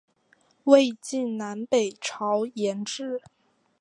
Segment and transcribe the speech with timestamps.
[0.63, 3.21] 魏晋南北朝沿置。